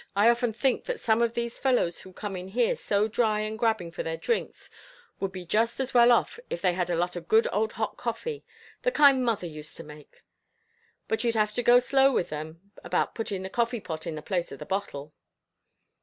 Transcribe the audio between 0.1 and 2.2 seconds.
I often think that some of these fellows who